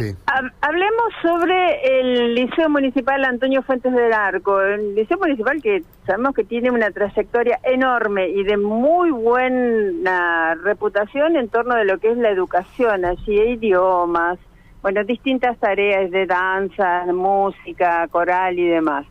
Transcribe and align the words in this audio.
ver, 0.00 0.14
hablemos 0.60 1.06
sobre 1.22 2.00
el 2.00 2.34
Liceo 2.34 2.68
Municipal 2.68 3.24
Antonio 3.24 3.62
Fuentes 3.62 3.92
del 3.92 4.12
Arco. 4.12 4.60
El 4.60 4.94
Liceo 4.94 5.18
Municipal 5.18 5.60
que 5.62 5.82
sabemos 6.06 6.34
que 6.34 6.44
tiene 6.44 6.70
una 6.70 6.90
trayectoria 6.90 7.58
enorme 7.62 8.28
y 8.28 8.44
de 8.44 8.56
muy 8.56 9.10
buena 9.10 10.54
reputación 10.56 11.36
en 11.36 11.48
torno 11.48 11.74
de 11.74 11.84
lo 11.84 11.98
que 11.98 12.10
es 12.10 12.18
la 12.18 12.30
educación. 12.30 13.04
Allí 13.04 13.38
hay 13.38 13.52
idiomas, 13.52 14.38
bueno, 14.82 15.04
distintas 15.04 15.58
tareas 15.58 16.10
de 16.10 16.26
danza, 16.26 17.04
música, 17.06 18.06
coral 18.08 18.58
y 18.58 18.68
demás. 18.68 19.06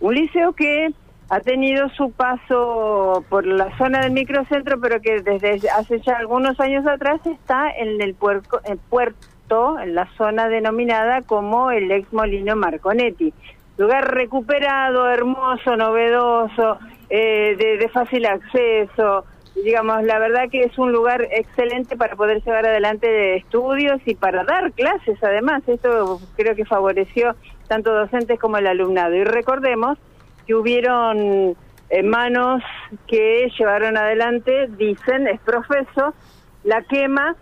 Un 0.00 0.14
liceo 0.14 0.52
que 0.52 0.92
ha 1.30 1.40
tenido 1.40 1.88
su 1.90 2.10
paso 2.12 3.24
por 3.28 3.46
la 3.46 3.76
zona 3.78 4.00
del 4.00 4.12
microcentro, 4.12 4.78
pero 4.80 5.00
que 5.00 5.20
desde 5.22 5.70
hace 5.70 6.00
ya 6.00 6.16
algunos 6.18 6.60
años 6.60 6.86
atrás 6.86 7.20
está 7.26 7.70
en 7.70 8.00
el 8.00 8.14
puerto, 8.14 8.60
en 9.50 9.94
la 9.94 10.08
zona 10.16 10.48
denominada 10.48 11.22
como 11.22 11.70
el 11.70 11.90
ex 11.90 12.12
molino 12.12 12.56
Marconetti. 12.56 13.32
Lugar 13.76 14.14
recuperado, 14.14 15.08
hermoso, 15.10 15.76
novedoso, 15.76 16.78
eh, 17.10 17.54
de, 17.56 17.88
fácil 17.88 18.26
acceso. 18.26 19.24
Digamos, 19.54 20.02
la 20.04 20.18
verdad 20.18 20.48
que 20.50 20.62
es 20.62 20.76
un 20.78 20.92
lugar 20.92 21.28
excelente 21.30 21.96
para 21.96 22.16
poder 22.16 22.42
llevar 22.42 22.66
adelante 22.66 23.36
estudios 23.36 24.00
y 24.06 24.14
para 24.14 24.44
dar 24.44 24.72
clases 24.72 25.22
además. 25.22 25.62
Esto 25.68 26.20
creo 26.36 26.56
que 26.56 26.64
favoreció 26.64 27.36
tanto 27.68 27.92
docentes 27.92 28.40
como 28.40 28.56
el 28.56 28.66
alumnado. 28.66 29.14
Y 29.14 29.24
recordemos 29.24 29.98
que 30.46 30.54
hubieron 30.54 31.54
eh, 31.90 32.02
manos 32.02 32.62
que 33.06 33.48
llevaron 33.56 33.96
adelante, 33.96 34.68
dicen, 34.76 35.28
es 35.28 35.40
profeso, 35.40 36.14
la 36.64 36.82
quema 36.82 37.36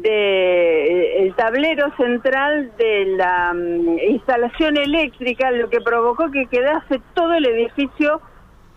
de 0.00 0.86
eh, 0.86 1.22
el 1.22 1.34
tablero 1.34 1.94
central 1.96 2.72
de 2.78 3.04
la 3.16 3.52
mm, 3.52 3.98
instalación 4.08 4.78
eléctrica, 4.78 5.50
lo 5.50 5.68
que 5.68 5.80
provocó 5.80 6.30
que 6.30 6.46
quedase 6.46 7.00
todo 7.14 7.34
el 7.34 7.44
edificio 7.44 8.22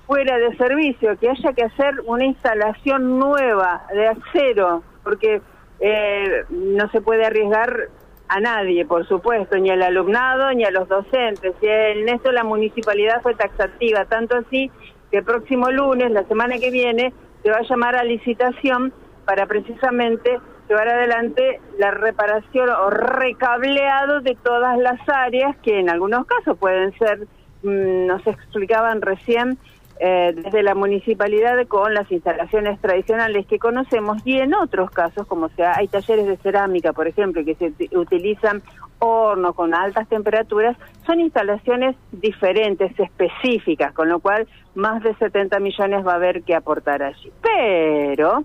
fuera 0.06 0.38
de 0.38 0.56
servicio, 0.58 1.18
que 1.18 1.30
haya 1.30 1.54
que 1.54 1.64
hacer 1.64 2.02
una 2.06 2.26
instalación 2.26 3.18
nueva 3.18 3.88
de 3.94 4.08
acero, 4.08 4.84
porque 5.04 5.42
eh, 5.80 6.44
no 6.50 6.90
se 6.92 7.02
puede 7.02 7.26
arriesgar 7.26 7.90
a 8.28 8.40
nadie, 8.42 8.86
por 8.86 9.08
supuesto, 9.08 9.58
ni 9.58 9.70
al 9.70 9.84
alumnado 9.84 10.52
ni 10.54 10.66
a 10.66 10.72
los 10.72 10.88
docentes. 10.90 11.54
Y 11.62 11.68
en 11.68 12.10
esto 12.10 12.32
la 12.32 12.44
municipalidad 12.44 13.22
fue 13.22 13.36
taxativa, 13.36 14.06
tanto 14.06 14.36
así 14.36 14.70
que 15.12 15.20
el 15.20 15.24
próximo 15.24 15.72
lunes, 15.72 16.12
la 16.12 16.26
semana 16.26 16.58
que 16.58 16.72
viene, 16.72 17.14
se 17.42 17.52
va 17.52 17.58
a 17.58 17.68
llamar 17.68 17.96
a 17.96 18.04
licitación 18.04 18.92
para 19.26 19.46
precisamente 19.46 20.40
llevar 20.68 20.88
adelante 20.88 21.60
la 21.78 21.92
reparación 21.92 22.70
o 22.70 22.90
recableado 22.90 24.22
de 24.22 24.36
todas 24.36 24.78
las 24.78 25.00
áreas 25.08 25.56
que 25.58 25.80
en 25.80 25.90
algunos 25.90 26.26
casos 26.26 26.58
pueden 26.58 26.98
ser, 26.98 27.28
mm, 27.64 28.08
nos 28.08 28.26
explicaban 28.28 29.02
recién, 29.02 29.58
eh, 29.98 30.34
desde 30.36 30.62
la 30.62 30.76
municipalidad 30.76 31.56
con 31.68 31.94
las 31.94 32.12
instalaciones 32.12 32.82
tradicionales 32.82 33.46
que 33.48 33.60
conocemos 33.60 34.22
y 34.26 34.40
en 34.40 34.54
otros 34.54 34.92
casos, 34.92 35.26
como 35.26 35.48
sea, 35.50 35.74
hay 35.78 35.88
talleres 35.88 36.28
de 36.28 36.36
cerámica, 36.38 36.92
por 36.92 37.08
ejemplo, 37.08 37.46
que 37.46 37.56
se 37.56 37.72
utilizan 37.98 38.62
hornos 39.00 39.56
con 39.56 39.74
altas 39.74 40.08
temperaturas, 40.10 40.76
son 41.06 41.22
instalaciones 41.22 41.96
diferentes, 42.12 42.92
específicas, 43.00 43.94
con 43.94 44.10
lo 44.10 44.20
cual 44.20 44.48
más 44.74 45.02
de 45.02 45.16
70 45.16 45.60
millones 45.60 46.06
va 46.06 46.14
a 46.14 46.16
haber 46.16 46.44
que 46.44 46.56
aportar 46.56 47.02
allí. 47.02 47.32
Pero, 47.42 48.44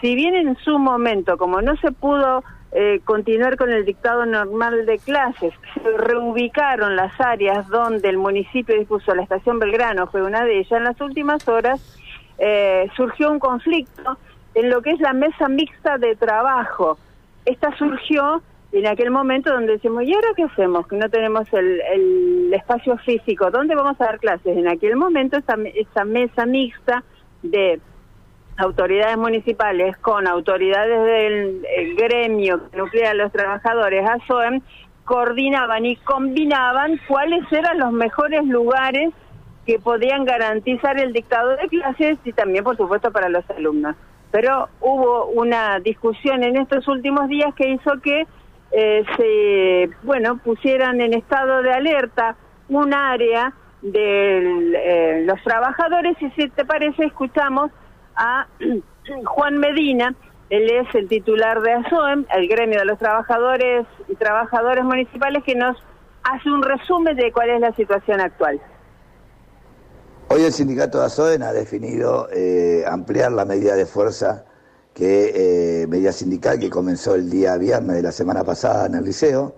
si 0.00 0.14
bien 0.14 0.34
en 0.34 0.56
su 0.56 0.78
momento, 0.78 1.36
como 1.36 1.62
no 1.62 1.76
se 1.76 1.92
pudo 1.92 2.42
eh, 2.76 3.00
continuar 3.04 3.56
con 3.56 3.70
el 3.70 3.84
dictado 3.84 4.26
normal 4.26 4.84
de 4.84 4.98
clases. 4.98 5.54
Se 5.74 5.96
reubicaron 5.96 6.96
las 6.96 7.20
áreas 7.20 7.68
donde 7.68 8.08
el 8.08 8.18
municipio 8.18 8.76
dispuso 8.76 9.14
la 9.14 9.22
estación 9.22 9.60
Belgrano, 9.60 10.08
fue 10.08 10.22
una 10.22 10.44
de 10.44 10.58
ellas. 10.58 10.72
En 10.72 10.82
las 10.82 11.00
últimas 11.00 11.46
horas 11.46 11.80
eh, 12.36 12.88
surgió 12.96 13.30
un 13.30 13.38
conflicto 13.38 14.18
en 14.56 14.70
lo 14.70 14.82
que 14.82 14.90
es 14.90 14.98
la 14.98 15.12
mesa 15.12 15.48
mixta 15.48 15.98
de 15.98 16.16
trabajo. 16.16 16.98
Esta 17.44 17.70
surgió 17.76 18.42
en 18.72 18.88
aquel 18.88 19.12
momento 19.12 19.52
donde 19.52 19.74
decimos, 19.74 20.02
¿y 20.02 20.12
ahora 20.12 20.30
qué 20.34 20.42
hacemos? 20.42 20.88
Que 20.88 20.96
no 20.96 21.08
tenemos 21.08 21.46
el, 21.52 22.52
espacio 22.52 22.96
físico. 22.98 23.52
¿Dónde 23.52 23.76
vamos 23.76 24.00
a 24.00 24.06
dar 24.06 24.18
clases? 24.18 24.56
En 24.56 24.66
aquel 24.66 24.96
momento 24.96 25.36
esa, 25.36 25.54
esa 25.76 26.04
mesa 26.04 26.44
mixta 26.44 27.04
de 27.42 27.80
autoridades 28.56 29.16
municipales 29.16 29.96
con 29.98 30.26
autoridades 30.26 31.04
del 31.04 31.94
gremio 31.96 32.70
que 32.70 32.76
nuclea 32.76 33.10
a 33.10 33.14
los 33.14 33.32
trabajadores, 33.32 34.08
ASOEM, 34.08 34.60
coordinaban 35.04 35.84
y 35.84 35.96
combinaban 35.96 37.00
cuáles 37.08 37.40
eran 37.52 37.78
los 37.78 37.92
mejores 37.92 38.44
lugares 38.44 39.12
que 39.66 39.78
podían 39.78 40.24
garantizar 40.24 40.98
el 40.98 41.12
dictado 41.12 41.56
de 41.56 41.68
clases 41.68 42.18
y 42.24 42.32
también, 42.32 42.64
por 42.64 42.76
supuesto, 42.76 43.10
para 43.10 43.28
los 43.28 43.48
alumnos. 43.50 43.96
Pero 44.30 44.68
hubo 44.80 45.26
una 45.26 45.78
discusión 45.80 46.42
en 46.42 46.56
estos 46.56 46.86
últimos 46.88 47.28
días 47.28 47.54
que 47.54 47.70
hizo 47.70 47.92
que 48.02 48.26
eh, 48.72 49.04
se, 49.16 49.90
bueno, 50.02 50.38
pusieran 50.38 51.00
en 51.00 51.14
estado 51.14 51.62
de 51.62 51.72
alerta 51.72 52.36
un 52.68 52.92
área 52.92 53.52
de 53.82 54.72
eh, 54.74 55.24
los 55.26 55.40
trabajadores 55.42 56.16
y 56.20 56.30
si 56.30 56.48
te 56.48 56.64
parece 56.64 57.04
escuchamos 57.04 57.70
a 58.16 58.46
Juan 59.24 59.58
Medina, 59.58 60.14
él 60.50 60.70
es 60.70 60.94
el 60.94 61.08
titular 61.08 61.60
de 61.62 61.72
ASOEM, 61.72 62.26
el 62.34 62.48
gremio 62.48 62.78
de 62.78 62.84
los 62.84 62.98
trabajadores 62.98 63.86
y 64.08 64.14
trabajadores 64.14 64.84
municipales, 64.84 65.42
que 65.44 65.54
nos 65.54 65.76
hace 66.22 66.50
un 66.50 66.62
resumen 66.62 67.16
de 67.16 67.32
cuál 67.32 67.50
es 67.50 67.60
la 67.60 67.74
situación 67.74 68.20
actual. 68.20 68.60
Hoy 70.28 70.42
el 70.42 70.52
sindicato 70.52 70.98
de 71.00 71.06
ASOEM 71.06 71.42
ha 71.42 71.52
definido 71.52 72.28
eh, 72.32 72.84
ampliar 72.86 73.32
la 73.32 73.44
medida 73.44 73.74
de 73.74 73.86
fuerza, 73.86 74.44
que 74.94 75.82
eh, 75.82 75.86
medida 75.86 76.12
sindical 76.12 76.58
que 76.58 76.70
comenzó 76.70 77.14
el 77.14 77.28
día 77.28 77.56
viernes 77.56 77.96
de 77.96 78.02
la 78.02 78.12
semana 78.12 78.44
pasada 78.44 78.86
en 78.86 78.94
el 78.94 79.04
liceo, 79.04 79.54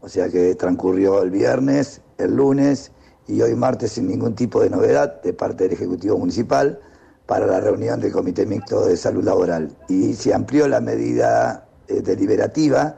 o 0.00 0.08
sea 0.08 0.28
que 0.28 0.54
transcurrió 0.56 1.22
el 1.22 1.30
viernes, 1.30 2.02
el 2.18 2.36
lunes 2.36 2.92
y 3.26 3.40
hoy 3.40 3.54
martes 3.54 3.92
sin 3.92 4.08
ningún 4.08 4.34
tipo 4.34 4.60
de 4.60 4.68
novedad 4.68 5.22
de 5.22 5.32
parte 5.32 5.64
del 5.64 5.72
Ejecutivo 5.72 6.18
Municipal 6.18 6.80
para 7.26 7.46
la 7.46 7.60
reunión 7.60 8.00
del 8.00 8.12
Comité 8.12 8.44
Mixto 8.46 8.86
de 8.86 8.96
Salud 8.96 9.24
Laboral 9.24 9.70
y 9.88 10.14
se 10.14 10.34
amplió 10.34 10.68
la 10.68 10.80
medida 10.80 11.66
eh, 11.88 12.00
deliberativa 12.02 12.96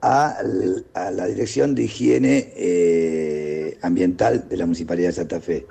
a, 0.00 0.38
la 0.42 1.26
Dirección 1.26 1.74
de 1.74 1.82
Higiene 1.82 2.52
eh, 2.56 3.78
Ambiental 3.82 4.48
de 4.48 4.56
la 4.56 4.66
Municipalidad 4.66 5.08
de 5.08 5.14
Santa 5.14 5.40
Fe. 5.40 5.66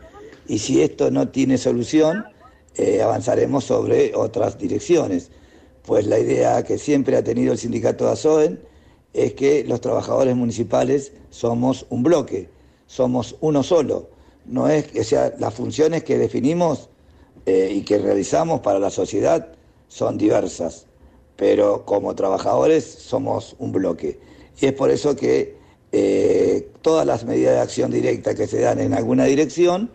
Y 0.48 0.60
si 0.60 0.82
esto 0.82 1.10
no 1.10 1.30
tiene 1.30 1.58
solución, 1.58 2.26
eh, 2.76 3.02
avanzaremos 3.02 3.64
sobre 3.64 4.14
otras 4.14 4.58
direcciones, 4.58 5.32
pues 5.84 6.06
la 6.06 6.20
idea 6.20 6.64
que 6.64 6.78
siempre 6.78 7.16
ha 7.16 7.24
tenido 7.24 7.54
el 7.54 7.60
sindicato 7.60 8.06
de 8.06 8.12
ASOEN 8.12 8.60
es 9.14 9.34
que 9.34 9.64
los 9.64 9.82
trabajadores 9.82 10.36
municipales 10.36 11.14
somos 11.30 11.86
un 11.90 12.04
bloque, 12.04 12.50
somos 12.86 13.38
uno 13.40 13.64
solo. 13.64 14.10
No 14.46 14.68
es, 14.68 14.88
o 15.00 15.04
sea, 15.04 15.34
las 15.40 15.54
funciones 15.54 16.04
que 16.04 16.18
definimos 16.18 16.90
eh, 17.48 17.72
y 17.76 17.82
que 17.82 18.00
realizamos 18.00 18.62
para 18.62 18.80
la 18.80 18.90
sociedad 18.90 19.50
son 19.88 20.18
diversas, 20.18 20.88
pero 21.36 21.86
como 21.86 22.16
trabajadores 22.16 22.84
somos 22.86 23.56
un 23.60 23.72
bloque. 23.72 24.20
Y 24.60 24.66
es 24.66 24.74
por 24.74 24.90
eso 24.90 25.16
que 25.16 25.56
eh, 25.92 26.68
todas 26.82 27.06
las 27.06 27.24
medidas 27.24 27.54
de 27.54 27.60
acción 27.60 27.92
directa 27.92 28.34
que 28.34 28.48
se 28.48 28.62
dan 28.62 28.80
en 28.80 28.96
alguna 28.96 29.26
dirección 29.26 29.92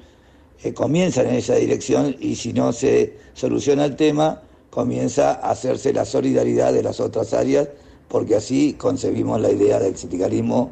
eh, 0.62 0.72
comienzan 0.72 1.27
en 1.27 1.34
esa 1.34 1.56
dirección 1.56 2.15
y 2.21 2.37
si 2.37 2.53
no 2.53 2.72
se 2.72 3.16
soluciona 3.34 3.84
el 3.84 3.97
tema, 3.97 4.43
comienza 4.71 5.32
a 5.32 5.50
hacerse 5.50 5.93
la 5.93 6.05
solidaridad 6.05 6.72
de 6.72 6.84
las 6.84 7.00
otras 7.00 7.34
áreas, 7.34 7.69
porque 8.06 8.37
así 8.37 8.75
concebimos 8.75 9.41
la 9.41 9.50
idea 9.50 9.81
del 9.81 9.97
sindicalismo 9.97 10.70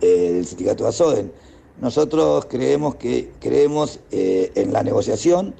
del 0.00 0.44
sindicato 0.44 0.88
ASOEN. 0.88 1.30
Nosotros 1.80 2.46
creemos 2.46 2.96
que 2.96 3.30
creemos 3.38 4.00
en 4.10 4.72
la 4.72 4.82
negociación, 4.82 5.54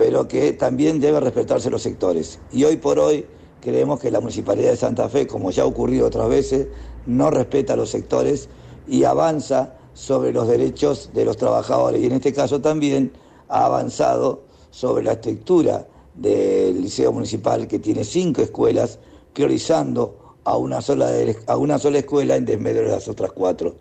pero 0.00 0.26
que 0.26 0.54
también 0.54 0.98
debe 0.98 1.20
respetarse 1.20 1.68
los 1.68 1.82
sectores. 1.82 2.38
Y 2.50 2.64
hoy 2.64 2.78
por 2.78 2.98
hoy 2.98 3.26
creemos 3.60 4.00
que 4.00 4.10
la 4.10 4.20
Municipalidad 4.20 4.70
de 4.70 4.76
Santa 4.78 5.10
Fe, 5.10 5.26
como 5.26 5.50
ya 5.50 5.64
ha 5.64 5.66
ocurrido 5.66 6.06
otras 6.06 6.26
veces, 6.26 6.68
no 7.04 7.30
respeta 7.30 7.76
los 7.76 7.90
sectores 7.90 8.48
y 8.88 9.04
avanza 9.04 9.76
sobre 9.92 10.32
los 10.32 10.48
derechos 10.48 11.10
de 11.12 11.26
los 11.26 11.36
trabajadores. 11.36 12.00
Y 12.00 12.06
en 12.06 12.12
este 12.12 12.32
caso 12.32 12.62
también 12.62 13.12
ha 13.48 13.66
avanzado 13.66 14.44
sobre 14.70 15.04
la 15.04 15.12
estructura 15.12 15.86
del 16.14 16.80
Liceo 16.80 17.12
Municipal, 17.12 17.68
que 17.68 17.78
tiene 17.78 18.02
cinco 18.02 18.40
escuelas, 18.40 18.98
priorizando 19.34 20.36
a 20.44 20.56
una 20.56 20.80
sola, 20.80 21.10
a 21.46 21.58
una 21.58 21.78
sola 21.78 21.98
escuela 21.98 22.36
en 22.36 22.46
desmedro 22.46 22.84
de 22.84 22.92
las 22.92 23.06
otras 23.06 23.32
cuatro. 23.32 23.74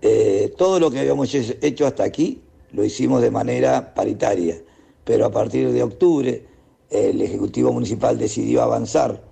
Eh, 0.00 0.54
todo 0.56 0.80
lo 0.80 0.90
que 0.90 1.00
habíamos 1.00 1.34
hecho 1.34 1.86
hasta 1.86 2.02
aquí 2.02 2.40
lo 2.72 2.82
hicimos 2.82 3.20
de 3.20 3.30
manera 3.30 3.92
paritaria 3.92 4.56
pero 5.04 5.26
a 5.26 5.30
partir 5.30 5.72
de 5.72 5.82
octubre 5.82 6.44
el 6.90 7.22
Ejecutivo 7.22 7.72
Municipal 7.72 8.18
decidió 8.18 8.62
avanzar 8.62 9.22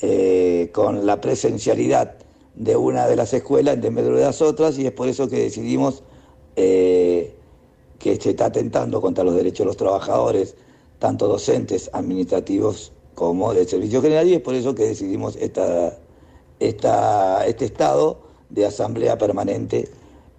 eh, 0.00 0.70
con 0.72 1.06
la 1.06 1.20
presencialidad 1.20 2.16
de 2.54 2.76
una 2.76 3.06
de 3.06 3.16
las 3.16 3.32
escuelas 3.32 3.82
en 3.82 3.94
vez 3.94 4.04
de 4.04 4.10
las 4.12 4.42
otras 4.42 4.78
y 4.78 4.86
es 4.86 4.92
por 4.92 5.08
eso 5.08 5.28
que 5.28 5.36
decidimos 5.36 6.02
eh, 6.56 7.34
que 7.98 8.16
se 8.16 8.30
está 8.30 8.46
atentando 8.46 9.00
contra 9.00 9.24
los 9.24 9.34
derechos 9.34 9.60
de 9.60 9.64
los 9.66 9.76
trabajadores, 9.76 10.54
tanto 10.98 11.28
docentes, 11.28 11.90
administrativos 11.92 12.92
como 13.14 13.52
de 13.54 13.66
servicio 13.66 14.00
general 14.00 14.28
y 14.28 14.34
es 14.34 14.40
por 14.40 14.54
eso 14.54 14.74
que 14.74 14.84
decidimos 14.84 15.36
esta, 15.36 15.98
este 16.60 17.64
estado 17.64 18.20
de 18.50 18.66
asamblea 18.66 19.18
permanente 19.18 19.88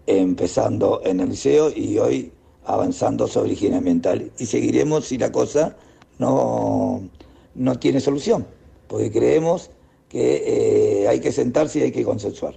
empezando 0.05 1.01
en 1.03 1.19
el 1.19 1.29
liceo 1.29 1.69
y 1.69 1.99
hoy 1.99 2.31
avanzando 2.69 3.27
sobre 3.27 3.53
higiene 3.53 3.77
ambiental. 3.77 4.31
Y 4.37 4.45
seguiremos 4.45 5.05
si 5.05 5.17
la 5.17 5.31
cosa 5.31 5.75
no, 6.19 7.01
no 7.55 7.79
tiene 7.79 7.99
solución, 7.99 8.45
porque 8.87 9.11
creemos 9.11 9.71
que 10.07 11.03
eh, 11.03 11.07
hay 11.07 11.19
que 11.19 11.31
sentarse 11.31 11.79
y 11.79 11.83
hay 11.83 11.91
que 11.91 12.03
consensuar. 12.03 12.53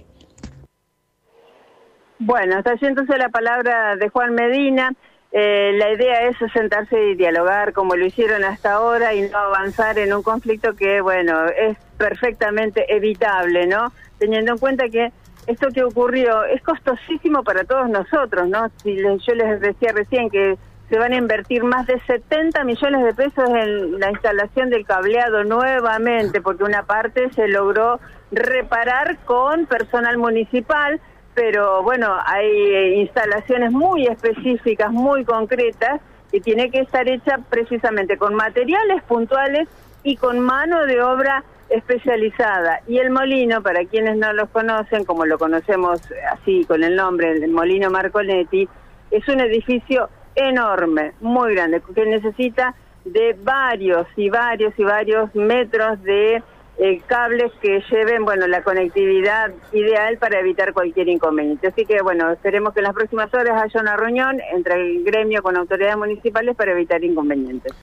Bueno, 2.19 2.59
está 2.59 2.75
entonces 2.79 3.17
la 3.17 3.29
palabra 3.29 3.95
de 3.95 4.09
Juan 4.09 4.33
Medina. 4.33 4.93
Eh, 5.31 5.71
la 5.77 5.91
idea 5.91 6.29
es 6.29 6.37
sentarse 6.53 7.09
y 7.09 7.15
dialogar 7.15 7.73
como 7.73 7.95
lo 7.95 8.05
hicieron 8.05 8.43
hasta 8.43 8.73
ahora 8.73 9.15
y 9.15 9.23
no 9.23 9.37
avanzar 9.39 9.97
en 9.97 10.13
un 10.13 10.21
conflicto 10.21 10.75
que, 10.75 11.01
bueno, 11.01 11.47
es 11.47 11.75
perfectamente 11.97 12.85
evitable, 12.95 13.65
¿no? 13.65 13.91
Teniendo 14.19 14.51
en 14.51 14.57
cuenta 14.59 14.89
que 14.89 15.11
esto 15.47 15.67
que 15.73 15.83
ocurrió 15.83 16.43
es 16.45 16.61
costosísimo 16.61 17.43
para 17.43 17.63
todos 17.63 17.89
nosotros, 17.89 18.47
¿no? 18.47 18.69
Si 18.81 18.95
yo 18.97 19.35
les 19.35 19.59
decía 19.59 19.91
recién 19.93 20.29
que 20.29 20.57
se 20.89 20.97
van 20.99 21.13
a 21.13 21.17
invertir 21.17 21.63
más 21.63 21.87
de 21.87 21.99
70 22.01 22.63
millones 22.63 23.03
de 23.03 23.13
pesos 23.13 23.49
en 23.49 23.99
la 23.99 24.11
instalación 24.11 24.69
del 24.69 24.85
cableado 24.85 25.43
nuevamente, 25.43 26.41
porque 26.41 26.63
una 26.63 26.83
parte 26.83 27.31
se 27.33 27.47
logró 27.47 27.99
reparar 28.31 29.17
con 29.25 29.65
personal 29.65 30.17
municipal, 30.17 30.99
pero 31.33 31.83
bueno, 31.83 32.15
hay 32.25 33.01
instalaciones 33.01 33.71
muy 33.71 34.05
específicas, 34.05 34.91
muy 34.91 35.25
concretas, 35.25 35.99
y 36.31 36.41
tiene 36.41 36.69
que 36.69 36.79
estar 36.79 37.07
hecha 37.07 37.39
precisamente 37.49 38.17
con 38.17 38.35
materiales 38.35 39.03
puntuales 39.03 39.67
y 40.03 40.17
con 40.17 40.39
mano 40.39 40.85
de 40.85 41.01
obra 41.01 41.43
especializada. 41.73 42.81
Y 42.87 42.99
el 42.99 43.09
molino, 43.09 43.61
para 43.61 43.83
quienes 43.85 44.17
no 44.17 44.31
los 44.33 44.49
conocen, 44.49 45.05
como 45.05 45.25
lo 45.25 45.37
conocemos 45.37 46.01
así 46.31 46.65
con 46.65 46.83
el 46.83 46.95
nombre, 46.95 47.31
el 47.31 47.51
molino 47.51 47.89
Marconetti, 47.89 48.67
es 49.11 49.27
un 49.27 49.39
edificio 49.39 50.09
enorme, 50.35 51.13
muy 51.21 51.53
grande, 51.53 51.81
que 51.93 52.05
necesita 52.05 52.75
de 53.05 53.35
varios 53.43 54.07
y 54.15 54.29
varios 54.29 54.73
y 54.77 54.83
varios 54.83 55.33
metros 55.35 56.01
de 56.03 56.41
eh, 56.79 57.01
cables 57.05 57.51
que 57.61 57.83
lleven, 57.91 58.25
bueno, 58.25 58.47
la 58.47 58.63
conectividad 58.63 59.51
ideal 59.73 60.17
para 60.17 60.39
evitar 60.39 60.73
cualquier 60.73 61.07
inconveniente. 61.07 61.67
Así 61.67 61.85
que, 61.85 62.01
bueno, 62.01 62.31
esperemos 62.31 62.73
que 62.73 62.79
en 62.79 62.85
las 62.85 62.95
próximas 62.95 63.31
horas 63.33 63.61
haya 63.61 63.79
una 63.79 63.95
reunión 63.95 64.39
entre 64.51 64.75
el 64.75 65.03
gremio 65.03 65.43
con 65.43 65.55
autoridades 65.55 65.97
municipales 65.97 66.55
para 66.55 66.71
evitar 66.71 67.03
inconvenientes. 67.03 67.71